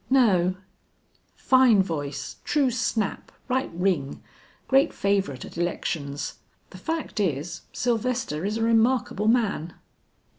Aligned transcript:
"No." 0.09 0.55
"Fine 1.35 1.83
voice, 1.83 2.37
true 2.43 2.71
snap, 2.71 3.31
right 3.47 3.69
ring. 3.71 4.23
Great 4.67 4.93
favorite 4.93 5.45
at 5.45 5.59
elections. 5.59 6.39
The 6.71 6.79
fact 6.79 7.19
is, 7.19 7.61
Sylvester 7.71 8.43
is 8.43 8.57
a 8.57 8.63
remarkable 8.63 9.27
man." 9.27 9.75